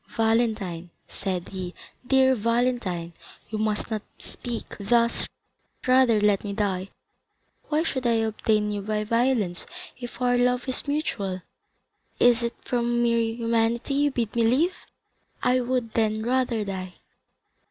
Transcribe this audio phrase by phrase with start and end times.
[0.17, 1.75] "Valentine," said he,
[2.07, 3.13] "dear Valentine,
[3.51, 6.89] you must not speak thus—rather let me die.
[7.69, 9.67] Why should I obtain you by violence,
[9.99, 11.43] if our love is mutual?
[12.19, 14.73] Is it from mere humanity you bid me live?
[15.43, 16.95] I would then rather die."